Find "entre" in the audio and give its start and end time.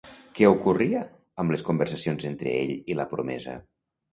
2.33-2.55